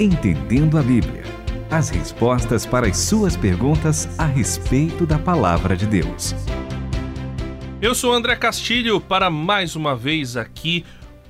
Entendendo 0.00 0.76
a 0.76 0.82
Bíblia. 0.82 1.22
As 1.70 1.88
respostas 1.88 2.66
para 2.66 2.88
as 2.88 2.96
suas 2.98 3.36
perguntas 3.36 4.08
a 4.18 4.26
respeito 4.26 5.06
da 5.06 5.20
palavra 5.20 5.76
de 5.76 5.86
Deus. 5.86 6.34
Eu 7.80 7.94
sou 7.94 8.12
André 8.12 8.34
Castilho 8.34 9.00
para 9.00 9.30
mais 9.30 9.76
uma 9.76 9.94
vez 9.94 10.36
aqui 10.36 10.84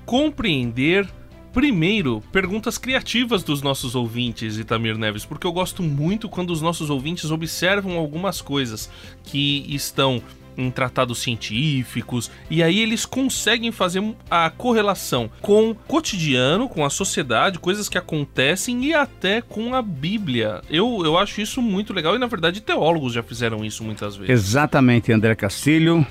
compreender 0.07 1.07
primeiro 1.53 2.23
perguntas 2.33 2.79
criativas 2.79 3.43
dos 3.43 3.61
nossos 3.61 3.95
ouvintes, 3.95 4.57
Itamir 4.57 4.97
Neves, 4.97 5.27
porque 5.27 5.47
eu 5.47 5.53
gosto 5.53 5.83
muito 5.83 6.27
quando 6.27 6.49
os 6.49 6.63
nossos 6.63 6.89
ouvintes 6.89 7.31
observam 7.31 7.99
algumas 7.99 8.41
coisas 8.41 8.91
que 9.25 9.67
estão 9.69 10.23
em 10.57 10.71
tratados 10.71 11.19
científicos, 11.19 12.31
e 12.51 12.63
aí 12.63 12.81
eles 12.81 13.05
conseguem 13.07 13.73
fazer 13.73 14.03
a 14.31 14.51
correlação 14.51 15.31
com 15.41 15.71
o 15.71 15.75
cotidiano, 15.75 16.69
com 16.69 16.85
a 16.85 16.91
sociedade, 16.91 17.59
coisas 17.59 17.89
que 17.89 17.99
acontecem 17.99 18.85
e 18.85 18.95
até 18.95 19.41
com 19.41 19.75
a 19.75 19.83
Bíblia. 19.83 20.63
Eu, 20.71 21.03
eu 21.05 21.19
acho 21.19 21.41
isso 21.41 21.61
muito 21.61 21.93
legal 21.93 22.15
e, 22.15 22.19
na 22.19 22.27
verdade, 22.27 22.61
teólogos 22.61 23.13
já 23.13 23.23
fizeram 23.23 23.65
isso 23.65 23.83
muitas 23.85 24.17
vezes. 24.17 24.31
Exatamente, 24.31 25.13
André 25.13 25.35
Castilho. 25.35 26.07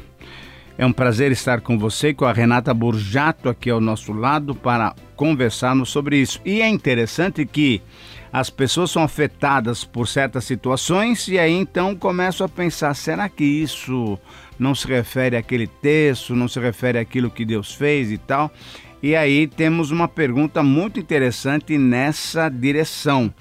É 0.75 0.85
um 0.85 0.91
prazer 0.91 1.31
estar 1.31 1.61
com 1.61 1.77
você 1.77 2.09
e 2.09 2.13
com 2.15 2.25
a 2.25 2.33
Renata 2.33 2.73
Burjato 2.73 3.47
aqui 3.47 3.69
ao 3.69 3.79
nosso 3.79 4.11
lado 4.11 4.55
para 4.55 4.95
conversarmos 5.15 5.89
sobre 5.89 6.17
isso. 6.17 6.41
E 6.43 6.61
é 6.61 6.67
interessante 6.67 7.45
que 7.45 7.79
as 8.33 8.49
pessoas 8.49 8.89
são 8.89 9.03
afetadas 9.03 9.83
por 9.83 10.07
certas 10.07 10.45
situações 10.45 11.27
e 11.27 11.37
aí 11.37 11.51
então 11.53 11.95
começam 11.95 12.43
a 12.43 12.49
pensar: 12.49 12.95
será 12.95 13.29
que 13.29 13.43
isso 13.43 14.17
não 14.57 14.73
se 14.73 14.87
refere 14.87 15.37
àquele 15.37 15.67
texto, 15.67 16.35
não 16.35 16.47
se 16.47 16.59
refere 16.59 16.97
àquilo 16.97 17.29
que 17.29 17.45
Deus 17.45 17.75
fez 17.75 18.11
e 18.11 18.17
tal? 18.17 18.51
E 19.03 19.15
aí 19.15 19.45
temos 19.45 19.91
uma 19.91 20.07
pergunta 20.07 20.63
muito 20.63 20.99
interessante 20.99 21.77
nessa 21.77 22.49
direção. 22.49 23.31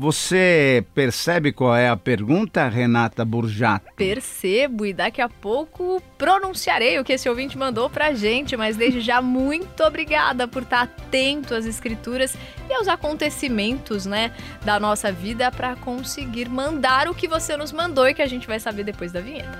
Você 0.00 0.86
percebe 0.94 1.50
qual 1.50 1.74
é 1.74 1.88
a 1.88 1.96
pergunta, 1.96 2.68
Renata 2.68 3.24
Burjato? 3.24 3.92
Percebo 3.96 4.86
e 4.86 4.92
daqui 4.92 5.20
a 5.20 5.28
pouco 5.28 6.00
pronunciarei 6.16 7.00
o 7.00 7.04
que 7.04 7.14
esse 7.14 7.28
ouvinte 7.28 7.58
mandou 7.58 7.90
pra 7.90 8.14
gente, 8.14 8.56
mas 8.56 8.76
desde 8.76 9.00
já 9.00 9.20
muito 9.20 9.82
obrigada 9.82 10.46
por 10.46 10.62
estar 10.62 10.82
atento 10.82 11.52
às 11.52 11.66
escrituras 11.66 12.36
e 12.70 12.74
aos 12.74 12.86
acontecimentos, 12.86 14.06
né, 14.06 14.30
da 14.64 14.78
nossa 14.78 15.10
vida 15.10 15.50
para 15.50 15.74
conseguir 15.74 16.48
mandar 16.48 17.08
o 17.08 17.14
que 17.14 17.26
você 17.26 17.56
nos 17.56 17.72
mandou 17.72 18.08
e 18.08 18.14
que 18.14 18.22
a 18.22 18.28
gente 18.28 18.46
vai 18.46 18.60
saber 18.60 18.84
depois 18.84 19.10
da 19.10 19.20
vinheta. 19.20 19.58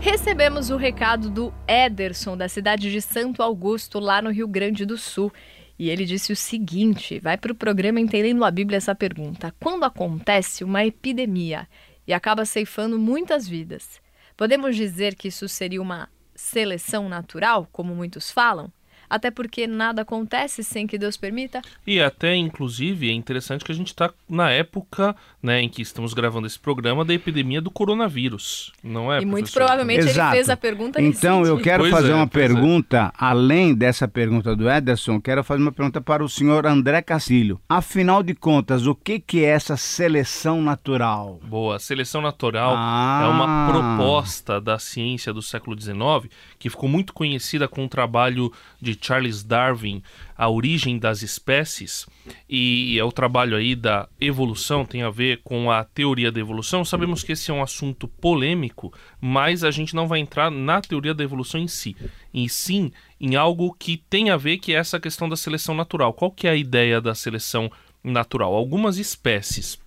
Recebemos 0.00 0.70
o 0.70 0.76
recado 0.76 1.28
do 1.28 1.52
Ederson, 1.68 2.38
da 2.38 2.48
cidade 2.48 2.90
de 2.90 3.02
Santo 3.02 3.42
Augusto, 3.42 3.98
lá 3.98 4.22
no 4.22 4.30
Rio 4.30 4.48
Grande 4.48 4.86
do 4.86 4.96
Sul. 4.96 5.30
E 5.78 5.90
ele 5.90 6.04
disse 6.04 6.32
o 6.32 6.36
seguinte: 6.36 7.18
vai 7.18 7.36
para 7.36 7.52
o 7.52 7.54
programa 7.54 8.00
Entendendo 8.00 8.44
a 8.44 8.50
Bíblia 8.50 8.76
essa 8.76 8.94
pergunta. 8.94 9.54
Quando 9.60 9.84
acontece 9.84 10.64
uma 10.64 10.84
epidemia 10.84 11.68
e 12.06 12.12
acaba 12.12 12.44
ceifando 12.44 12.98
muitas 12.98 13.48
vidas, 13.48 14.00
podemos 14.36 14.76
dizer 14.76 15.14
que 15.14 15.28
isso 15.28 15.48
seria 15.48 15.82
uma 15.82 16.08
seleção 16.34 17.08
natural, 17.08 17.68
como 17.72 17.94
muitos 17.94 18.30
falam? 18.30 18.72
Até 19.08 19.30
porque 19.30 19.66
nada 19.66 20.02
acontece 20.02 20.62
sem 20.62 20.86
que 20.86 20.98
Deus 20.98 21.16
permita. 21.16 21.62
E 21.86 22.00
até, 22.00 22.34
inclusive, 22.34 23.08
é 23.08 23.12
interessante 23.12 23.64
que 23.64 23.72
a 23.72 23.74
gente 23.74 23.88
está 23.88 24.12
na 24.28 24.50
época 24.50 25.14
né, 25.42 25.60
em 25.62 25.68
que 25.68 25.82
estamos 25.82 26.14
gravando 26.14 26.46
esse 26.46 26.58
programa 26.58 27.04
da 27.04 27.12
epidemia 27.12 27.60
do 27.60 27.70
coronavírus, 27.70 28.72
não 28.82 29.12
é? 29.12 29.20
E 29.20 29.26
muito 29.26 29.52
provavelmente 29.52 30.00
Exato. 30.00 30.28
ele 30.28 30.36
fez 30.36 30.48
a 30.48 30.56
pergunta 30.56 31.02
Então, 31.02 31.44
eu 31.44 31.58
quero 31.60 31.82
pois 31.84 31.92
fazer 31.92 32.12
é, 32.12 32.14
uma 32.14 32.24
é. 32.24 32.26
pergunta, 32.26 33.12
além 33.18 33.74
dessa 33.74 34.08
pergunta 34.08 34.56
do 34.56 34.68
Ederson, 34.68 35.20
quero 35.20 35.44
fazer 35.44 35.62
uma 35.62 35.72
pergunta 35.72 36.00
para 36.00 36.24
o 36.24 36.28
senhor 36.28 36.66
André 36.66 37.02
Castilho. 37.02 37.60
Afinal 37.68 38.22
de 38.22 38.34
contas, 38.34 38.86
o 38.86 38.94
que, 38.94 39.20
que 39.20 39.44
é 39.44 39.48
essa 39.48 39.76
seleção 39.76 40.62
natural? 40.62 41.40
Boa. 41.44 41.76
A 41.76 41.78
seleção 41.78 42.20
natural 42.20 42.74
Ah. 42.76 43.22
é 43.24 43.28
uma 43.28 43.70
proposta 43.70 44.60
da 44.60 44.78
ciência 44.78 45.32
do 45.32 45.42
século 45.42 45.78
XIX 45.78 46.32
que 46.58 46.70
ficou 46.70 46.88
muito 46.88 47.12
conhecida 47.12 47.68
com 47.68 47.84
o 47.84 47.88
trabalho 47.88 48.52
de 48.80 48.93
Charles 49.00 49.42
Darwin, 49.42 50.02
A 50.36 50.48
Origem 50.48 50.98
das 50.98 51.22
Espécies, 51.22 52.06
e 52.48 52.98
é 52.98 53.04
o 53.04 53.12
trabalho 53.12 53.56
aí 53.56 53.74
da 53.74 54.08
evolução, 54.20 54.84
tem 54.84 55.02
a 55.02 55.10
ver 55.10 55.40
com 55.44 55.70
a 55.70 55.84
teoria 55.84 56.32
da 56.32 56.40
evolução. 56.40 56.84
Sabemos 56.84 57.22
que 57.22 57.32
esse 57.32 57.50
é 57.50 57.54
um 57.54 57.62
assunto 57.62 58.08
polêmico, 58.08 58.92
mas 59.20 59.62
a 59.64 59.70
gente 59.70 59.94
não 59.94 60.08
vai 60.08 60.20
entrar 60.20 60.50
na 60.50 60.80
teoria 60.80 61.14
da 61.14 61.24
evolução 61.24 61.60
em 61.60 61.68
si, 61.68 61.96
e 62.32 62.48
sim 62.48 62.90
em 63.20 63.36
algo 63.36 63.74
que 63.78 63.96
tem 63.96 64.30
a 64.30 64.36
ver 64.36 64.58
que 64.58 64.72
é 64.72 64.76
essa 64.76 64.98
questão 65.00 65.28
da 65.28 65.36
seleção 65.36 65.74
natural. 65.74 66.12
Qual 66.12 66.30
que 66.30 66.46
é 66.46 66.50
a 66.50 66.56
ideia 66.56 67.00
da 67.00 67.14
seleção 67.14 67.70
natural? 68.02 68.54
Algumas 68.54 68.98
espécies 68.98 69.83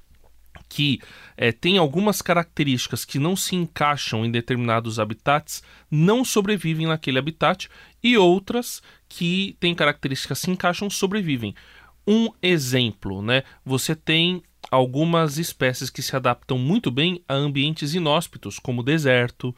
que 0.70 1.00
eh, 1.36 1.52
têm 1.52 1.78
algumas 1.78 2.22
características 2.22 3.06
que 3.06 3.20
não 3.20 3.36
se 3.36 3.56
encaixam 3.56 4.26
em 4.26 4.32
determinados 4.32 5.00
habitats 5.00 5.64
não 5.90 6.26
sobrevivem 6.26 6.88
naquele 6.88 7.20
habitat 7.20 7.70
e 8.04 8.18
outras 8.18 8.82
que 9.08 9.56
têm 9.60 9.74
características 9.74 10.40
que 10.40 10.46
se 10.46 10.52
encaixam 10.52 10.90
sobrevivem. 10.90 11.56
Um 12.06 12.30
exemplo, 12.42 13.22
né? 13.22 13.44
Você 13.66 13.96
tem 13.96 14.42
algumas 14.72 15.38
espécies 15.38 15.90
que 15.90 16.02
se 16.02 16.16
adaptam 16.16 16.58
muito 16.58 16.92
bem 16.92 17.22
a 17.28 17.34
ambientes 17.34 17.94
inóspitos, 17.94 18.60
como 18.60 18.84
deserto, 18.84 19.56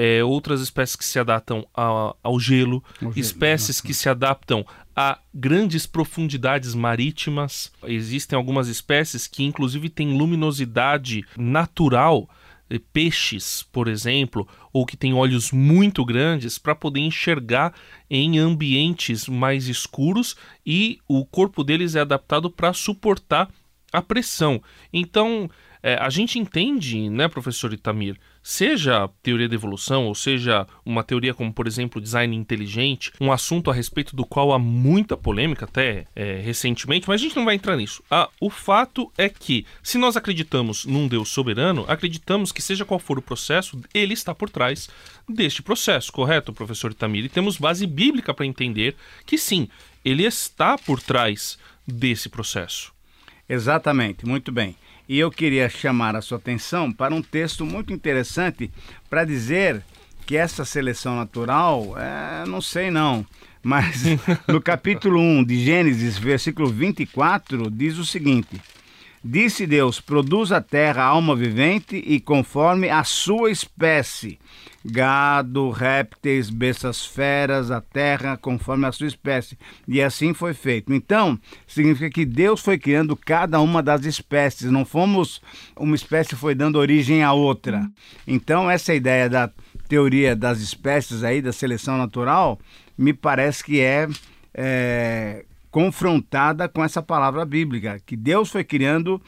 é, 0.00 0.22
outras 0.22 0.60
espécies 0.60 0.94
que 0.96 1.04
se 1.04 1.18
adaptam 1.18 1.66
a- 1.74 2.14
ao 2.22 2.38
gelo, 2.38 2.82
gelo, 3.00 3.12
espécies 3.16 3.80
que 3.80 3.92
se 3.92 4.08
adaptam 4.08 4.64
a 4.94 5.18
grandes 5.34 5.86
profundidades 5.86 6.72
marítimas. 6.74 7.72
Existem 7.84 8.36
algumas 8.36 8.68
espécies 8.68 9.26
que, 9.26 9.42
inclusive, 9.44 9.88
têm 9.90 10.16
luminosidade 10.16 11.24
natural, 11.36 12.28
eh, 12.70 12.80
peixes, 12.92 13.64
por 13.72 13.88
exemplo, 13.88 14.46
ou 14.72 14.86
que 14.86 14.96
têm 14.96 15.14
olhos 15.14 15.50
muito 15.52 16.04
grandes 16.04 16.58
para 16.58 16.74
poder 16.74 17.00
enxergar 17.00 17.74
em 18.08 18.38
ambientes 18.38 19.26
mais 19.26 19.66
escuros 19.68 20.36
e 20.64 20.98
o 21.08 21.24
corpo 21.24 21.64
deles 21.64 21.94
é 21.96 22.00
adaptado 22.00 22.50
para 22.50 22.72
suportar 22.72 23.48
a 23.92 24.00
pressão. 24.02 24.62
Então, 24.92 25.48
é, 25.82 25.94
a 25.94 26.10
gente 26.10 26.38
entende, 26.38 27.08
né, 27.08 27.26
professor 27.28 27.72
Itamir, 27.72 28.16
seja 28.48 29.04
a 29.04 29.08
teoria 29.22 29.46
da 29.46 29.54
evolução, 29.54 30.06
ou 30.06 30.14
seja 30.14 30.66
uma 30.82 31.04
teoria 31.04 31.34
como, 31.34 31.52
por 31.52 31.66
exemplo, 31.66 32.00
design 32.00 32.34
inteligente, 32.34 33.12
um 33.20 33.30
assunto 33.30 33.70
a 33.70 33.74
respeito 33.74 34.16
do 34.16 34.24
qual 34.24 34.54
há 34.54 34.58
muita 34.58 35.18
polêmica 35.18 35.66
até 35.66 36.06
é, 36.16 36.40
recentemente, 36.40 37.06
mas 37.06 37.20
a 37.20 37.24
gente 37.24 37.36
não 37.36 37.44
vai 37.44 37.56
entrar 37.56 37.76
nisso. 37.76 38.02
Ah, 38.10 38.26
o 38.40 38.48
fato 38.48 39.12
é 39.18 39.28
que, 39.28 39.66
se 39.82 39.98
nós 39.98 40.16
acreditamos 40.16 40.86
num 40.86 41.06
Deus 41.06 41.28
soberano, 41.28 41.84
acreditamos 41.86 42.50
que, 42.50 42.62
seja 42.62 42.86
qual 42.86 42.98
for 42.98 43.18
o 43.18 43.22
processo, 43.22 43.78
ele 43.92 44.14
está 44.14 44.34
por 44.34 44.48
trás 44.48 44.88
deste 45.28 45.60
processo, 45.60 46.10
correto, 46.10 46.50
professor 46.50 46.90
Itamir? 46.90 47.26
E 47.26 47.28
temos 47.28 47.58
base 47.58 47.86
bíblica 47.86 48.32
para 48.32 48.46
entender 48.46 48.96
que 49.26 49.36
sim, 49.36 49.68
ele 50.02 50.24
está 50.24 50.78
por 50.78 51.02
trás 51.02 51.58
desse 51.86 52.30
processo. 52.30 52.94
Exatamente, 53.46 54.24
muito 54.26 54.50
bem. 54.50 54.74
E 55.08 55.18
eu 55.18 55.30
queria 55.30 55.70
chamar 55.70 56.14
a 56.14 56.20
sua 56.20 56.36
atenção 56.36 56.92
para 56.92 57.14
um 57.14 57.22
texto 57.22 57.64
muito 57.64 57.92
interessante 57.94 58.70
para 59.08 59.24
dizer 59.24 59.82
que 60.26 60.36
essa 60.36 60.66
seleção 60.66 61.16
natural, 61.16 61.94
é, 61.96 62.44
não 62.46 62.60
sei 62.60 62.90
não, 62.90 63.24
mas 63.62 64.02
no 64.46 64.60
capítulo 64.60 65.18
1 65.18 65.44
de 65.44 65.64
Gênesis, 65.64 66.18
versículo 66.18 66.68
24, 66.68 67.70
diz 67.70 67.96
o 67.96 68.04
seguinte: 68.04 68.60
Disse 69.24 69.66
Deus: 69.66 69.98
Produz 69.98 70.52
a 70.52 70.60
terra 70.60 71.04
alma 71.04 71.34
vivente 71.34 71.96
e 71.96 72.20
conforme 72.20 72.90
a 72.90 73.02
sua 73.02 73.50
espécie, 73.50 74.38
gado, 74.90 75.70
répteis, 75.70 76.48
bestas 76.48 77.04
feras, 77.04 77.70
a 77.70 77.80
terra 77.80 78.36
conforme 78.36 78.86
a 78.86 78.92
sua 78.92 79.06
espécie. 79.06 79.58
E 79.86 80.00
assim 80.00 80.32
foi 80.32 80.54
feito. 80.54 80.92
Então, 80.92 81.38
significa 81.66 82.10
que 82.10 82.24
Deus 82.24 82.60
foi 82.60 82.78
criando 82.78 83.14
cada 83.14 83.60
uma 83.60 83.82
das 83.82 84.04
espécies, 84.04 84.70
não 84.70 84.84
fomos 84.84 85.40
uma 85.76 85.94
espécie 85.94 86.34
foi 86.34 86.54
dando 86.54 86.78
origem 86.78 87.22
à 87.22 87.32
outra. 87.32 87.88
Então, 88.26 88.70
essa 88.70 88.94
ideia 88.94 89.28
da 89.28 89.50
teoria 89.88 90.34
das 90.34 90.60
espécies 90.60 91.22
aí, 91.22 91.40
da 91.40 91.52
seleção 91.52 91.96
natural, 91.96 92.58
me 92.96 93.12
parece 93.12 93.62
que 93.62 93.80
é, 93.80 94.08
é 94.54 95.44
confrontada 95.70 96.68
com 96.68 96.82
essa 96.82 97.02
palavra 97.02 97.44
bíblica, 97.44 98.00
que 98.04 98.16
Deus 98.16 98.50
foi 98.50 98.64
criando 98.64 99.20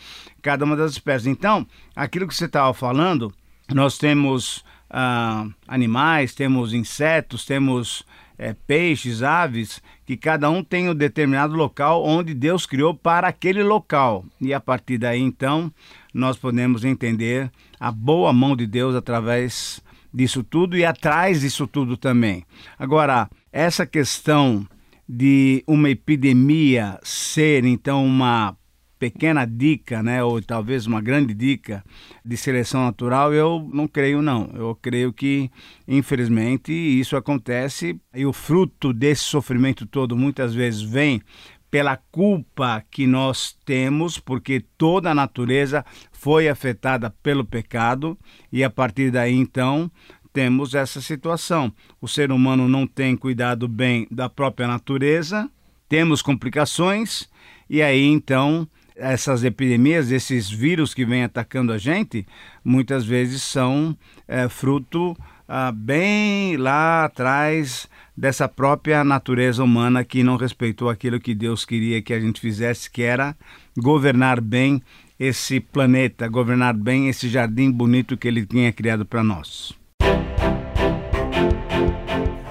cada 0.42 0.64
uma 0.64 0.76
das 0.76 0.92
espécies. 0.92 1.26
Então, 1.26 1.66
aquilo 1.94 2.26
que 2.26 2.34
você 2.34 2.46
estava 2.46 2.72
falando, 2.74 3.32
nós 3.72 3.98
temos 3.98 4.64
ah, 4.90 5.46
animais, 5.68 6.34
temos 6.34 6.74
insetos, 6.74 7.44
temos 7.44 8.04
eh, 8.36 8.54
peixes, 8.66 9.22
aves, 9.22 9.82
que 10.04 10.16
cada 10.16 10.50
um 10.50 10.64
tem 10.64 10.88
um 10.88 10.94
determinado 10.94 11.54
local 11.54 12.04
onde 12.04 12.34
Deus 12.34 12.66
criou 12.66 12.94
para 12.94 13.28
aquele 13.28 13.62
local. 13.62 14.24
E 14.40 14.52
a 14.52 14.58
partir 14.58 14.98
daí, 14.98 15.20
então, 15.20 15.72
nós 16.12 16.36
podemos 16.36 16.84
entender 16.84 17.50
a 17.78 17.92
boa 17.92 18.32
mão 18.32 18.56
de 18.56 18.66
Deus 18.66 18.94
através 18.94 19.80
disso 20.12 20.42
tudo 20.42 20.76
e 20.76 20.84
atrás 20.84 21.42
disso 21.42 21.66
tudo 21.66 21.96
também. 21.96 22.44
Agora, 22.78 23.30
essa 23.52 23.86
questão 23.86 24.66
de 25.08 25.62
uma 25.66 25.90
epidemia 25.90 26.98
ser 27.02 27.64
então 27.64 28.04
uma 28.04 28.56
pequena 29.00 29.46
dica, 29.46 30.02
né, 30.02 30.22
ou 30.22 30.42
talvez 30.42 30.86
uma 30.86 31.00
grande 31.00 31.32
dica 31.32 31.82
de 32.22 32.36
seleção 32.36 32.84
natural, 32.84 33.32
eu 33.32 33.66
não 33.72 33.88
creio 33.88 34.20
não. 34.20 34.50
Eu 34.54 34.78
creio 34.80 35.10
que 35.10 35.50
infelizmente 35.88 36.70
isso 36.70 37.16
acontece 37.16 37.98
e 38.14 38.26
o 38.26 38.32
fruto 38.32 38.92
desse 38.92 39.22
sofrimento 39.22 39.86
todo 39.86 40.14
muitas 40.14 40.54
vezes 40.54 40.82
vem 40.82 41.22
pela 41.70 41.96
culpa 41.96 42.84
que 42.90 43.06
nós 43.06 43.56
temos, 43.64 44.18
porque 44.18 44.62
toda 44.76 45.10
a 45.10 45.14
natureza 45.14 45.84
foi 46.12 46.48
afetada 46.48 47.08
pelo 47.22 47.44
pecado 47.44 48.18
e 48.52 48.62
a 48.62 48.68
partir 48.68 49.10
daí 49.10 49.34
então 49.34 49.90
temos 50.30 50.74
essa 50.74 51.00
situação. 51.00 51.72
O 52.02 52.06
ser 52.06 52.30
humano 52.30 52.68
não 52.68 52.86
tem 52.86 53.16
cuidado 53.16 53.66
bem 53.66 54.06
da 54.10 54.28
própria 54.28 54.68
natureza, 54.68 55.50
temos 55.88 56.20
complicações 56.20 57.30
e 57.68 57.80
aí 57.80 58.04
então 58.04 58.68
essas 59.00 59.42
epidemias, 59.42 60.10
esses 60.10 60.50
vírus 60.50 60.94
que 60.94 61.04
vêm 61.04 61.24
atacando 61.24 61.72
a 61.72 61.78
gente, 61.78 62.26
muitas 62.64 63.04
vezes 63.04 63.42
são 63.42 63.96
é, 64.28 64.48
fruto 64.48 65.16
ah, 65.48 65.72
bem 65.72 66.56
lá 66.56 67.04
atrás 67.06 67.88
dessa 68.16 68.48
própria 68.48 69.02
natureza 69.02 69.64
humana 69.64 70.04
que 70.04 70.22
não 70.22 70.36
respeitou 70.36 70.88
aquilo 70.88 71.18
que 71.18 71.34
Deus 71.34 71.64
queria 71.64 72.00
que 72.02 72.12
a 72.12 72.20
gente 72.20 72.40
fizesse, 72.40 72.90
que 72.90 73.02
era 73.02 73.34
governar 73.76 74.40
bem 74.40 74.80
esse 75.18 75.58
planeta, 75.58 76.28
governar 76.28 76.74
bem 76.74 77.08
esse 77.08 77.28
jardim 77.28 77.70
bonito 77.70 78.16
que 78.16 78.28
Ele 78.28 78.46
tinha 78.46 78.72
criado 78.72 79.04
para 79.04 79.24
nós. 79.24 79.72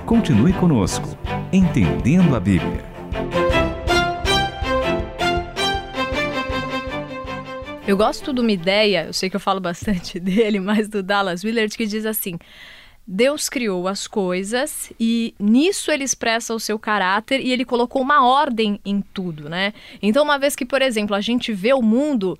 Continue 0.05 0.53
conosco, 0.53 1.17
entendendo 1.53 2.35
a 2.35 2.39
Bíblia. 2.39 2.98
Eu 7.89 7.97
gosto 7.97 8.31
de 8.31 8.39
uma 8.39 8.51
ideia, 8.51 9.05
eu 9.07 9.13
sei 9.13 9.31
que 9.31 9.35
eu 9.35 9.39
falo 9.39 9.59
bastante 9.59 10.19
dele, 10.21 10.59
mas 10.59 10.87
do 10.87 11.01
Dallas 11.01 11.43
Willard, 11.43 11.75
que 11.75 11.87
diz 11.87 12.05
assim: 12.05 12.37
Deus 13.05 13.49
criou 13.49 13.87
as 13.87 14.05
coisas 14.05 14.93
e 14.99 15.33
nisso 15.39 15.89
ele 15.89 16.03
expressa 16.03 16.53
o 16.53 16.59
seu 16.59 16.77
caráter 16.77 17.41
e 17.41 17.51
ele 17.51 17.65
colocou 17.65 17.99
uma 18.03 18.23
ordem 18.23 18.79
em 18.85 19.01
tudo, 19.01 19.49
né? 19.49 19.73
Então, 20.03 20.23
uma 20.23 20.37
vez 20.37 20.55
que, 20.55 20.67
por 20.67 20.83
exemplo, 20.83 21.15
a 21.15 21.19
gente 21.19 21.51
vê 21.51 21.73
o 21.73 21.81
mundo, 21.81 22.37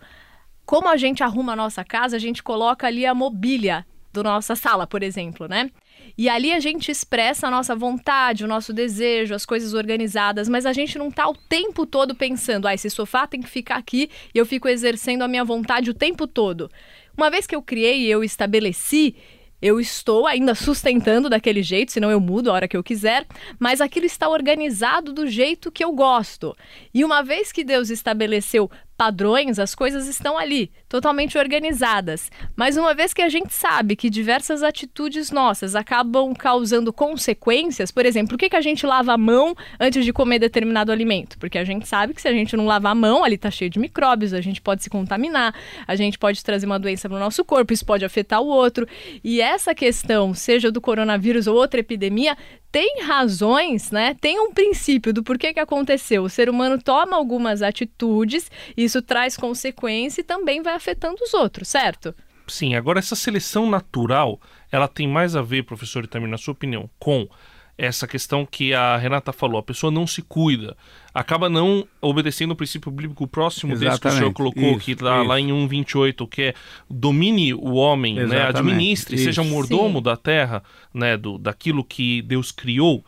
como 0.68 0.88
a 0.88 0.96
gente 0.96 1.24
arruma 1.24 1.54
a 1.54 1.56
nossa 1.56 1.84
casa, 1.84 2.16
a 2.16 2.20
gente 2.20 2.44
coloca 2.44 2.86
ali 2.86 3.04
a 3.04 3.16
mobília 3.16 3.84
da 4.12 4.24
nossa 4.24 4.56
sala, 4.56 4.88
por 4.88 5.04
exemplo, 5.04 5.48
né? 5.48 5.70
E 6.18 6.28
ali 6.28 6.52
a 6.52 6.60
gente 6.60 6.92
expressa 6.92 7.48
a 7.48 7.52
nossa 7.52 7.76
vontade, 7.76 8.44
o 8.44 8.48
nosso 8.48 8.74
desejo, 8.74 9.36
as 9.36 9.46
coisas 9.46 9.74
organizadas, 9.74 10.50
mas 10.50 10.66
a 10.66 10.74
gente 10.74 10.98
não 10.98 11.12
tá 11.12 11.28
o 11.28 11.36
tempo 11.36 11.86
todo 11.86 12.16
pensando, 12.16 12.68
ah, 12.68 12.74
esse 12.74 12.90
sofá 12.90 13.28
tem 13.28 13.42
que 13.42 13.50
ficar 13.50 13.76
aqui 13.76 14.10
e 14.34 14.38
eu 14.38 14.46
fico 14.46 14.68
exercendo 14.68 15.22
a 15.22 15.28
minha 15.28 15.44
vontade 15.44 15.90
o 15.90 15.94
tempo 15.94 16.28
todo. 16.28 16.70
Uma 17.16 17.30
vez 17.30 17.46
que 17.46 17.56
eu 17.56 17.62
criei 17.62 18.06
eu 18.06 18.24
estabeleci, 18.24 19.16
eu 19.62 19.80
estou 19.80 20.26
ainda 20.26 20.56
sustentando 20.56 21.30
daquele 21.30 21.62
jeito, 21.62 21.92
senão 21.92 22.10
eu 22.10 22.20
mudo 22.20 22.50
a 22.50 22.54
hora 22.54 22.68
que 22.68 22.78
eu 22.78 22.84
quiser, 22.84 23.26
mas 23.60 23.82
aquilo 23.82 24.06
está 24.06 24.28
organizado 24.30 25.14
do 25.14 25.28
jeito 25.28 25.72
que 25.72 25.84
eu 25.84 25.92
gosto. 25.92 26.56
E 26.94 27.04
uma 27.04 27.22
vez 27.22 27.52
que 27.52 27.64
Deus 27.64 27.90
estabeleceu 27.90 28.70
padrões, 29.00 29.60
as 29.60 29.74
coisas 29.74 30.10
estão 30.10 30.38
ali, 30.38 30.70
totalmente 30.90 31.38
organizadas. 31.38 32.30
Mas 32.54 32.76
uma 32.76 32.94
vez 32.94 33.14
que 33.14 33.22
a 33.22 33.30
gente 33.30 33.54
sabe 33.54 33.96
que 33.96 34.10
diversas 34.10 34.62
atitudes 34.62 35.32
nossas 35.32 35.74
acabam 35.74 36.34
causando 36.34 36.92
consequências, 36.92 37.92
por 37.92 38.06
exemplo, 38.06 38.32
por 38.32 38.38
que, 38.38 38.50
que 38.50 38.58
a 38.58 38.62
gente 38.62 38.86
lava 38.86 39.14
a 39.14 39.18
mão 39.18 39.56
antes 39.80 40.04
de 40.04 40.12
comer 40.12 40.40
determinado 40.40 40.92
alimento? 40.92 41.40
Porque 41.40 41.58
a 41.58 41.64
gente 41.64 41.88
sabe 41.88 42.14
que 42.14 42.22
se 42.22 42.28
a 42.28 42.34
gente 42.34 42.58
não 42.58 42.66
lavar 42.66 42.92
a 42.92 42.96
mão, 42.96 43.24
ali 43.24 43.36
está 43.36 43.50
cheio 43.50 43.72
de 43.72 43.80
micróbios, 43.80 44.34
a 44.34 44.42
gente 44.42 44.60
pode 44.62 44.84
se 44.84 44.90
contaminar, 44.90 45.56
a 45.88 45.96
gente 45.96 46.20
pode 46.20 46.44
trazer 46.44 46.66
uma 46.66 46.78
doença 46.78 47.08
para 47.08 47.16
o 47.16 47.22
nosso 47.22 47.46
corpo, 47.46 47.72
isso 47.72 47.86
pode 47.86 48.04
afetar 48.04 48.42
o 48.42 48.48
outro. 48.48 48.86
E 49.24 49.40
essa 49.40 49.74
questão, 49.74 50.34
seja 50.34 50.70
do 50.70 50.82
coronavírus 50.82 51.48
ou 51.48 51.56
outra 51.56 51.80
epidemia, 51.80 52.36
tem 52.72 53.02
razões, 53.04 53.92
né? 53.92 54.16
Tem 54.20 54.40
um 54.40 54.54
princípio 54.54 55.14
do 55.14 55.24
porquê 55.24 55.54
que 55.54 55.60
aconteceu. 55.60 56.24
O 56.24 56.30
ser 56.30 56.50
humano 56.50 56.82
toma 56.82 57.16
algumas 57.16 57.62
atitudes, 57.62 58.50
isso 58.78 59.02
traz 59.02 59.36
consequência 59.36 60.22
e 60.22 60.24
também 60.24 60.62
vai 60.62 60.74
afetando 60.74 61.24
os 61.24 61.34
outros, 61.34 61.68
certo? 61.68 62.14
Sim, 62.48 62.76
agora 62.76 63.00
essa 63.00 63.16
seleção 63.16 63.70
natural, 63.70 64.40
ela 64.72 64.88
tem 64.88 65.08
mais 65.08 65.36
a 65.36 65.42
ver, 65.42 65.64
professor 65.64 66.04
Itamir, 66.04 66.30
na 66.30 66.38
sua 66.38 66.52
opinião, 66.52 66.90
com 67.00 67.28
essa 67.80 68.06
questão 68.06 68.46
que 68.46 68.74
a 68.74 68.98
Renata 68.98 69.32
falou, 69.32 69.58
a 69.58 69.64
pessoa 69.64 69.90
não 69.90 70.06
se 70.06 70.22
cuida, 70.22 70.76
acaba 71.14 71.48
não 71.48 71.88
obedecendo 72.02 72.52
o 72.52 72.56
princípio 72.56 72.92
bíblico. 72.92 73.26
Próximo 73.26 73.72
Exatamente. 73.72 73.92
desse 73.92 74.02
que 74.02 74.08
o 74.08 74.12
senhor 74.12 74.34
colocou, 74.34 74.72
isso, 74.72 74.80
que 74.82 74.92
está 74.92 75.24
lá 75.24 75.40
em 75.40 75.48
1,28, 75.48 76.28
que 76.28 76.42
é 76.42 76.54
domine 76.90 77.54
o 77.54 77.76
homem, 77.76 78.16
né, 78.16 78.48
administre, 78.48 79.16
isso. 79.16 79.24
seja 79.24 79.44
mordomo 79.44 80.00
Sim. 80.00 80.04
da 80.04 80.18
terra, 80.18 80.62
né, 80.94 81.16
do, 81.16 81.38
daquilo 81.38 81.82
que 81.84 82.22
Deus 82.22 82.52
criou 82.52 83.04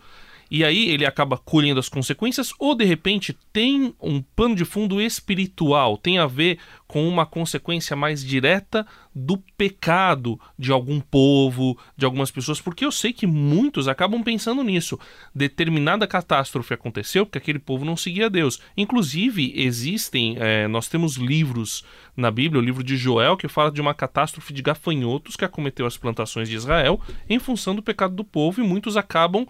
e 0.51 0.65
aí 0.65 0.89
ele 0.89 1.05
acaba 1.05 1.37
colhendo 1.37 1.79
as 1.79 1.87
consequências, 1.87 2.53
ou 2.59 2.75
de 2.75 2.83
repente 2.83 3.37
tem 3.53 3.95
um 4.01 4.21
pano 4.21 4.53
de 4.53 4.65
fundo 4.65 4.99
espiritual, 4.99 5.95
tem 5.95 6.19
a 6.19 6.27
ver 6.27 6.59
com 6.85 7.07
uma 7.07 7.25
consequência 7.25 7.95
mais 7.95 8.21
direta 8.21 8.85
do 9.15 9.37
pecado 9.57 10.37
de 10.59 10.69
algum 10.69 10.99
povo, 10.99 11.77
de 11.95 12.03
algumas 12.03 12.29
pessoas, 12.29 12.59
porque 12.59 12.83
eu 12.83 12.91
sei 12.91 13.13
que 13.13 13.25
muitos 13.25 13.87
acabam 13.87 14.21
pensando 14.21 14.61
nisso. 14.61 14.99
Determinada 15.33 16.05
catástrofe 16.05 16.73
aconteceu 16.73 17.25
porque 17.25 17.37
aquele 17.37 17.59
povo 17.59 17.85
não 17.85 17.95
seguia 17.95 18.29
Deus. 18.29 18.59
Inclusive, 18.75 19.53
existem, 19.55 20.35
é, 20.37 20.67
nós 20.67 20.89
temos 20.89 21.15
livros 21.15 21.85
na 22.15 22.29
Bíblia, 22.29 22.61
o 22.61 22.65
livro 22.65 22.83
de 22.83 22.97
Joel, 22.97 23.37
que 23.37 23.47
fala 23.47 23.71
de 23.71 23.79
uma 23.79 23.93
catástrofe 23.93 24.51
de 24.51 24.61
gafanhotos 24.61 25.37
que 25.37 25.45
acometeu 25.45 25.85
as 25.85 25.95
plantações 25.95 26.49
de 26.49 26.57
Israel 26.57 26.99
em 27.29 27.39
função 27.39 27.73
do 27.73 27.81
pecado 27.81 28.15
do 28.15 28.25
povo, 28.25 28.61
e 28.61 28.67
muitos 28.67 28.97
acabam 28.97 29.47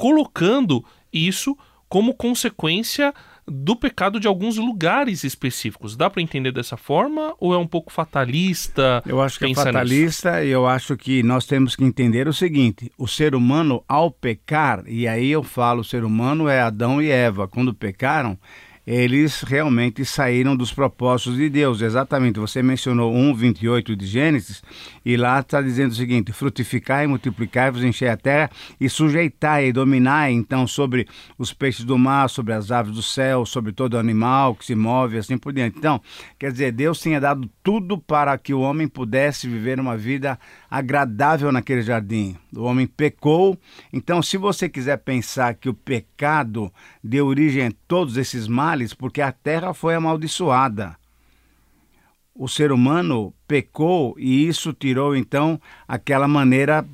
colocando 0.00 0.82
isso 1.12 1.54
como 1.90 2.14
consequência 2.14 3.12
do 3.46 3.76
pecado 3.76 4.18
de 4.18 4.26
alguns 4.26 4.56
lugares 4.56 5.24
específicos. 5.24 5.94
Dá 5.94 6.08
para 6.08 6.22
entender 6.22 6.52
dessa 6.52 6.74
forma 6.74 7.34
ou 7.38 7.52
é 7.52 7.58
um 7.58 7.66
pouco 7.66 7.92
fatalista? 7.92 9.02
Eu 9.04 9.20
acho 9.20 9.38
que 9.38 9.44
é 9.44 9.54
fatalista 9.54 10.36
nisso? 10.36 10.46
e 10.46 10.50
eu 10.50 10.66
acho 10.66 10.96
que 10.96 11.22
nós 11.22 11.44
temos 11.44 11.76
que 11.76 11.84
entender 11.84 12.26
o 12.28 12.32
seguinte: 12.32 12.90
o 12.96 13.06
ser 13.06 13.34
humano, 13.34 13.84
ao 13.86 14.10
pecar, 14.10 14.84
e 14.86 15.06
aí 15.06 15.30
eu 15.30 15.42
falo, 15.42 15.82
o 15.82 15.84
ser 15.84 16.02
humano 16.02 16.48
é 16.48 16.62
Adão 16.62 17.02
e 17.02 17.10
Eva, 17.10 17.46
quando 17.46 17.74
pecaram, 17.74 18.38
eles 18.92 19.42
realmente 19.42 20.04
saíram 20.04 20.56
dos 20.56 20.72
propósitos 20.72 21.36
de 21.36 21.48
Deus. 21.48 21.80
Exatamente, 21.80 22.40
você 22.40 22.60
mencionou 22.60 23.14
1,28 23.14 23.94
de 23.94 24.04
Gênesis, 24.04 24.64
e 25.04 25.16
lá 25.16 25.38
está 25.38 25.62
dizendo 25.62 25.92
o 25.92 25.94
seguinte: 25.94 26.32
frutificai, 26.32 27.06
multiplicai-vos, 27.06 27.84
enchei 27.84 28.08
a 28.08 28.16
terra 28.16 28.50
e 28.80 28.88
sujeitai 28.88 29.68
e 29.68 29.72
dominai, 29.72 30.32
então, 30.32 30.66
sobre 30.66 31.06
os 31.38 31.52
peixes 31.52 31.84
do 31.84 31.96
mar, 31.96 32.28
sobre 32.28 32.52
as 32.52 32.72
aves 32.72 32.92
do 32.92 33.00
céu, 33.02 33.46
sobre 33.46 33.70
todo 33.70 33.96
animal 33.96 34.56
que 34.56 34.64
se 34.64 34.74
move, 34.74 35.18
assim 35.18 35.38
por 35.38 35.52
diante. 35.52 35.78
Então, 35.78 36.00
quer 36.36 36.50
dizer, 36.50 36.72
Deus 36.72 37.00
tinha 37.00 37.20
dado 37.20 37.48
tudo 37.62 37.96
para 37.96 38.36
que 38.38 38.52
o 38.52 38.60
homem 38.60 38.88
pudesse 38.88 39.48
viver 39.48 39.78
uma 39.78 39.96
vida 39.96 40.36
agradável 40.68 41.52
naquele 41.52 41.82
jardim. 41.82 42.36
O 42.56 42.62
homem 42.62 42.88
pecou, 42.88 43.56
então, 43.92 44.20
se 44.20 44.36
você 44.36 44.68
quiser 44.68 44.96
pensar 44.96 45.54
que 45.54 45.68
o 45.68 45.74
pecado 45.74 46.72
deu 47.04 47.26
origem 47.26 47.68
a 47.68 47.72
todos 47.86 48.16
esses 48.16 48.48
males, 48.48 48.79
males, 48.80 48.94
porque 48.94 49.20
a 49.20 49.30
terra 49.30 49.74
foi 49.74 49.94
amaldiçoada. 49.94 50.96
O 52.34 52.48
ser 52.48 52.72
humano 52.72 53.34
pecou 53.46 54.14
e 54.18 54.46
isso 54.46 54.72
tirou 54.72 55.14
então 55.14 55.60
aquela 55.86 56.26
maneira 56.26 56.86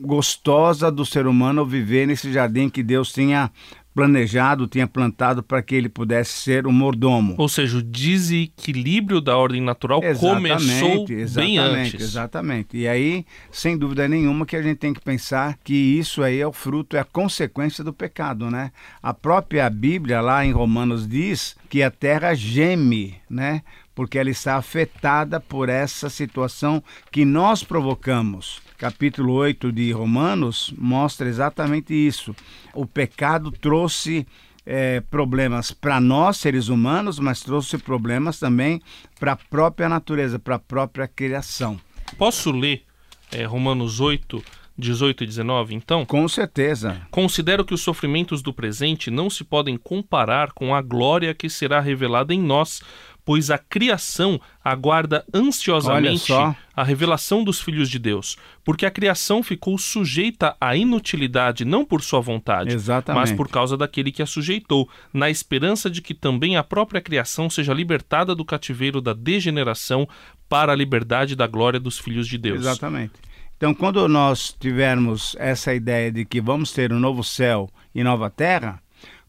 gostosa 0.00 0.90
do 0.90 1.04
ser 1.04 1.26
humano 1.26 1.66
viver 1.66 2.06
nesse 2.06 2.32
jardim 2.32 2.70
que 2.70 2.82
Deus 2.82 3.12
tinha 3.12 3.50
planejado, 3.94 4.66
tinha 4.66 4.86
plantado 4.88 5.42
para 5.42 5.62
que 5.62 5.74
ele 5.74 5.88
pudesse 5.88 6.32
ser 6.32 6.66
o 6.66 6.72
mordomo. 6.72 7.36
Ou 7.38 7.48
seja, 7.48 7.78
o 7.78 7.82
desequilíbrio 7.82 9.20
da 9.20 9.36
ordem 9.36 9.60
natural 9.60 10.02
exatamente, 10.02 10.54
começou 10.54 11.06
exatamente, 11.08 11.34
bem 11.34 11.58
antes. 11.58 12.00
Exatamente. 12.00 12.76
E 12.76 12.88
aí, 12.88 13.24
sem 13.52 13.78
dúvida 13.78 14.08
nenhuma, 14.08 14.44
que 14.44 14.56
a 14.56 14.62
gente 14.62 14.78
tem 14.78 14.92
que 14.92 15.00
pensar 15.00 15.56
que 15.62 15.74
isso 15.74 16.22
aí 16.22 16.40
é 16.40 16.46
o 16.46 16.52
fruto, 16.52 16.96
é 16.96 17.00
a 17.00 17.04
consequência 17.04 17.84
do 17.84 17.92
pecado, 17.92 18.50
né? 18.50 18.72
A 19.00 19.14
própria 19.14 19.70
Bíblia 19.70 20.20
lá 20.20 20.44
em 20.44 20.50
Romanos 20.50 21.06
diz 21.06 21.56
que 21.70 21.82
a 21.82 21.90
terra 21.90 22.34
geme, 22.34 23.14
né? 23.30 23.62
Porque 23.94 24.18
ela 24.18 24.30
está 24.30 24.56
afetada 24.56 25.38
por 25.38 25.68
essa 25.68 26.10
situação 26.10 26.82
que 27.12 27.24
nós 27.24 27.62
provocamos 27.62 28.60
capítulo 28.84 29.32
8 29.32 29.72
de 29.72 29.92
Romanos 29.92 30.70
mostra 30.76 31.26
exatamente 31.26 31.94
isso. 31.94 32.36
O 32.74 32.84
pecado 32.84 33.50
trouxe 33.50 34.26
é, 34.66 35.00
problemas 35.00 35.70
para 35.70 35.98
nós, 35.98 36.36
seres 36.36 36.68
humanos, 36.68 37.18
mas 37.18 37.40
trouxe 37.40 37.78
problemas 37.78 38.38
também 38.38 38.82
para 39.18 39.32
a 39.32 39.36
própria 39.36 39.88
natureza, 39.88 40.38
para 40.38 40.56
a 40.56 40.58
própria 40.58 41.08
criação. 41.08 41.80
Posso 42.18 42.50
ler 42.52 42.82
é, 43.32 43.46
Romanos 43.46 44.00
8, 44.00 44.44
18 44.76 45.24
e 45.24 45.26
19, 45.28 45.74
então? 45.74 46.04
Com 46.04 46.28
certeza. 46.28 47.00
Considero 47.10 47.64
que 47.64 47.72
os 47.72 47.80
sofrimentos 47.80 48.42
do 48.42 48.52
presente 48.52 49.10
não 49.10 49.30
se 49.30 49.44
podem 49.44 49.78
comparar 49.78 50.52
com 50.52 50.74
a 50.74 50.82
glória 50.82 51.34
que 51.34 51.48
será 51.48 51.80
revelada 51.80 52.34
em 52.34 52.42
nós, 52.42 52.82
pois 53.24 53.50
a 53.50 53.58
criação 53.58 54.40
aguarda 54.62 55.24
ansiosamente 55.32 56.32
a 56.76 56.82
revelação 56.82 57.42
dos 57.42 57.60
filhos 57.60 57.88
de 57.88 57.98
Deus, 57.98 58.36
porque 58.64 58.84
a 58.84 58.90
criação 58.90 59.42
ficou 59.42 59.78
sujeita 59.78 60.56
à 60.60 60.76
inutilidade 60.76 61.64
não 61.64 61.84
por 61.84 62.02
sua 62.02 62.20
vontade, 62.20 62.74
Exatamente. 62.74 63.20
mas 63.20 63.32
por 63.32 63.48
causa 63.48 63.76
daquele 63.76 64.12
que 64.12 64.22
a 64.22 64.26
sujeitou, 64.26 64.88
na 65.12 65.30
esperança 65.30 65.88
de 65.88 66.02
que 66.02 66.12
também 66.12 66.56
a 66.56 66.64
própria 66.64 67.00
criação 67.00 67.48
seja 67.48 67.72
libertada 67.72 68.34
do 68.34 68.44
cativeiro 68.44 69.00
da 69.00 69.12
degeneração 69.12 70.08
para 70.48 70.72
a 70.72 70.76
liberdade 70.76 71.34
da 71.34 71.46
glória 71.46 71.80
dos 71.80 71.98
filhos 71.98 72.28
de 72.28 72.36
Deus. 72.36 72.60
Exatamente. 72.60 73.12
Então, 73.56 73.72
quando 73.72 74.06
nós 74.08 74.54
tivermos 74.58 75.34
essa 75.38 75.72
ideia 75.72 76.10
de 76.10 76.24
que 76.24 76.40
vamos 76.40 76.72
ter 76.72 76.92
um 76.92 76.98
novo 76.98 77.22
céu 77.22 77.70
e 77.94 78.02
nova 78.02 78.28
terra, 78.28 78.82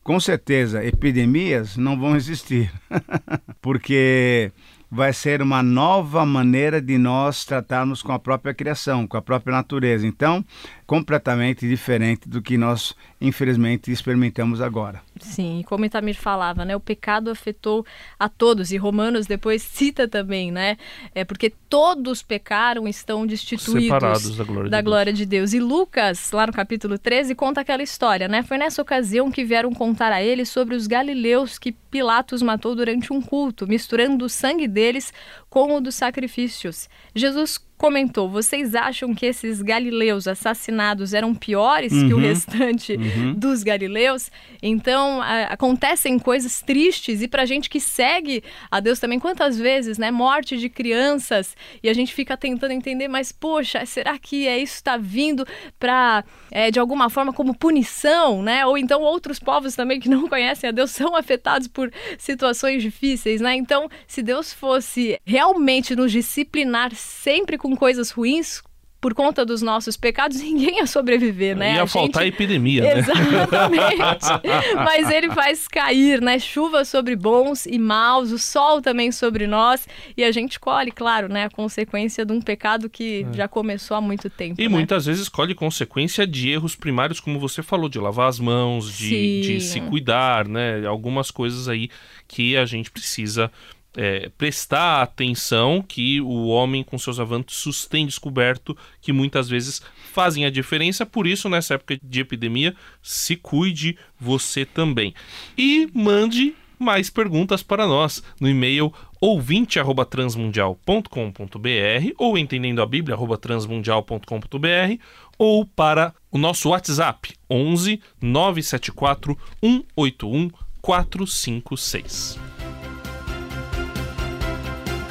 com 0.06 0.20
certeza 0.20 0.86
epidemias 0.86 1.76
não 1.76 2.00
vão 2.00 2.16
existir, 2.16 2.72
porque 3.60 4.52
vai 4.90 5.12
ser 5.12 5.42
uma 5.42 5.64
nova 5.64 6.24
maneira 6.24 6.80
de 6.80 6.96
nós 6.96 7.44
tratarmos 7.44 8.04
com 8.04 8.12
a 8.12 8.20
própria 8.20 8.54
criação, 8.54 9.08
com 9.08 9.18
a 9.18 9.22
própria 9.22 9.56
natureza. 9.56 10.06
Então, 10.06 10.46
completamente 10.86 11.68
diferente 11.68 12.30
do 12.30 12.42
que 12.42 12.58
nós, 12.58 12.96
infelizmente, 13.20 13.92
experimentamos 13.92 14.62
agora. 14.62 15.02
Sim, 15.20 15.64
como 15.66 15.86
Itamir 15.86 16.16
falava, 16.16 16.64
né, 16.64 16.76
o 16.76 16.80
pecado 16.80 17.32
afetou 17.32 17.86
a 18.20 18.30
todos, 18.30 18.72
e 18.72 18.78
Romanos 18.78 19.26
depois 19.26 19.62
cita 19.64 20.08
também, 20.08 20.52
né, 20.52 20.78
é 21.14 21.26
porque 21.26 21.52
todos 21.70 22.22
pecaram 22.22 22.88
estão 22.88 23.26
destituídos 23.26 23.84
Separados 23.84 24.38
da 24.38 24.44
glória, 24.44 24.70
da 24.70 24.78
de, 24.78 24.84
glória 24.84 25.14
Deus. 25.14 25.18
de 25.18 25.26
Deus. 25.26 25.54
E 25.54 25.60
Lucas, 25.60 26.32
lá 26.32 26.46
no 26.46 26.54
capítulo 26.54 27.00
13, 27.00 27.34
conta 27.34 27.62
aquela 27.62 27.82
história, 27.82 28.28
né, 28.28 28.44
foi 28.44 28.58
nessa 28.58 28.82
ocasião 28.82 29.32
que 29.32 29.44
vieram 29.44 29.74
contar 29.74 30.12
a 30.12 30.22
ele 30.22 30.46
sobre 30.46 30.76
os 30.76 30.86
galileus 30.86 31.58
que 31.58 31.72
Pilatos 31.72 32.42
matou 32.42 32.76
durante 32.76 33.12
um 33.12 33.22
culto, 33.22 33.68
misturando 33.68 34.26
o 34.26 34.30
sangue 34.30 34.68
deles 34.68 35.14
com 35.50 35.76
o 35.76 35.82
dos 35.82 35.96
sacrifícios. 35.96 36.90
Jesus 37.16 37.65
comentou: 37.78 38.30
Vocês 38.30 38.76
acham 38.76 39.14
que 39.14 39.26
esses 39.26 39.62
galileus 39.62 40.28
assassinados 40.28 41.14
eram 41.14 41.34
piores 41.34 41.92
uhum, 41.92 42.08
que 42.08 42.14
o 42.14 42.18
restante 42.18 42.94
uhum. 42.94 43.34
dos 43.34 43.64
galileus? 43.64 44.32
Então 44.62 45.22
a, 45.22 45.44
acontecem 45.44 46.18
coisas 46.18 46.62
tristes 46.62 47.22
e 47.22 47.28
para 47.28 47.46
gente 47.46 47.70
que 47.70 47.80
segue 47.80 48.44
a 48.72 48.80
Deus 48.80 49.00
também, 49.00 49.20
quantas 49.20 49.58
vezes, 49.58 49.98
né? 49.98 50.12
Morte 50.12 50.58
de 50.58 50.70
crianças 50.70 51.56
e 51.84 51.90
a 51.90 51.94
gente 51.94 52.14
fica 52.14 52.38
tentando 52.38 52.72
entender, 52.72 53.08
mas 53.08 53.32
poxa, 53.32 53.86
será 53.86 54.18
que 54.18 54.48
é 54.48 54.58
isso 54.58 54.76
está 54.76 54.98
vindo 54.98 55.46
para 55.80 56.24
é, 56.52 56.72
de 56.72 56.80
alguma 56.80 57.10
forma 57.10 57.34
como 57.34 57.56
punição, 57.56 58.42
né? 58.42 58.66
Ou 58.66 58.78
então 58.78 59.02
outros 59.02 59.40
povos 59.40 59.76
também 59.76 60.00
que 60.00 60.10
não 60.10 60.28
conhecem 60.30 60.70
a 60.70 60.72
Deus 60.72 60.92
são 60.92 61.16
afetados 61.16 61.68
por 61.68 61.92
situações 62.18 62.82
difíceis, 62.82 63.42
né? 63.42 63.56
Então, 63.56 63.90
se 64.08 64.22
Deus 64.22 64.54
fosse 64.54 65.20
realmente 65.26 65.96
nos 65.96 66.12
disciplinar 66.12 66.94
sempre 66.96 67.58
com 67.66 67.76
coisas 67.76 68.12
ruins, 68.12 68.62
por 69.02 69.14
conta 69.14 69.44
dos 69.44 69.62
nossos 69.62 69.98
pecados, 69.98 70.38
ninguém 70.42 70.78
ia 70.78 70.86
sobreviver, 70.86 71.56
né? 71.56 71.76
Ia 71.76 71.84
a 71.84 71.88
faltar 71.88 72.24
gente... 72.24 72.36
epidemia, 72.36 72.82
né? 72.82 73.00
Exatamente. 73.00 74.76
Mas 74.76 75.10
ele 75.10 75.30
faz 75.32 75.68
cair, 75.68 76.22
né? 76.22 76.38
Chuva 76.38 76.86
sobre 76.86 77.16
bons 77.16 77.66
e 77.66 77.80
maus, 77.80 78.32
o 78.32 78.38
sol 78.38 78.82
também 78.82 79.12
sobre 79.12 79.48
nós, 79.48 79.88
e 80.16 80.24
a 80.24 80.32
gente 80.32 80.60
colhe, 80.60 80.92
claro, 80.92 81.28
né? 81.28 81.46
A 81.46 81.50
consequência 81.50 82.26
de 82.26 82.34
um 82.34 82.42
pecado 82.42 82.90
que 82.90 83.26
é. 83.32 83.34
já 83.36 83.48
começou 83.48 83.98
há 83.98 84.02
muito 84.02 84.30
tempo. 84.30 84.62
E 84.62 84.64
né? 84.64 84.70
muitas 84.70 85.06
vezes 85.06 85.28
colhe 85.28 85.54
consequência 85.54 86.26
de 86.26 86.50
erros 86.50 86.76
primários, 86.76 87.20
como 87.20 87.40
você 87.40 87.64
falou, 87.64 87.90
de 87.90 88.00
lavar 88.00 88.30
as 88.30 88.40
mãos, 88.40 88.92
de, 88.92 89.42
de 89.42 89.62
se 89.62 89.82
cuidar, 89.82 90.48
né? 90.48 90.86
Algumas 90.86 91.32
coisas 91.32 91.68
aí 91.68 91.90
que 92.28 92.58
a 92.58 92.66
gente 92.66 92.92
precisa 92.92 93.52
é, 93.96 94.30
prestar 94.38 95.02
atenção 95.02 95.82
que 95.82 96.20
o 96.22 96.48
homem 96.48 96.84
com 96.84 96.98
seus 96.98 97.20
avanços 97.20 97.86
tem 97.86 98.06
descoberto 98.06 98.78
que 99.02 99.14
muitas 99.14 99.50
vezes 99.50 99.82
fazem 100.14 100.46
a 100.46 100.50
diferença, 100.50 101.06
por 101.06 101.28
isso 101.28 101.50
nessa 101.50 101.76
época 101.76 102.00
de 102.02 102.22
epidemia 102.22 102.76
se 103.02 103.36
cuide 103.36 103.98
você 104.20 104.66
também. 104.66 105.14
E 105.58 105.90
mande 105.94 106.56
mais 106.78 107.10
perguntas 107.10 107.64
para 107.64 107.88
nós 107.88 108.22
no 108.40 108.48
e-mail 108.50 108.94
ouvinte@transmundial.com.br 109.22 112.14
ou 112.18 112.38
entendendo 112.38 112.82
a 112.82 112.86
Bíblia 112.86 113.18
transmundial.com.br 113.38 115.00
ou 115.38 115.66
para 115.66 116.14
o 116.32 116.38
nosso 116.38 116.70
WhatsApp 116.70 117.34
11 117.50 118.02
974 118.22 119.38
181 119.62 120.50
456. 120.82 122.45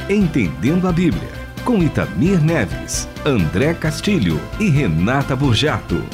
Entendendo 0.09 0.87
a 0.87 0.93
Bíblia, 0.93 1.31
com 1.65 1.83
Itamir 1.83 2.39
Neves, 2.39 3.09
André 3.25 3.73
Castilho 3.73 4.39
e 4.61 4.69
Renata 4.69 5.35
Burjato. 5.35 6.05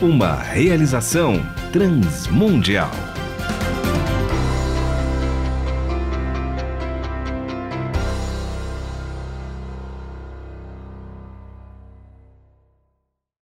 Uma 0.00 0.34
realização 0.34 1.40
transmundial. 1.72 2.90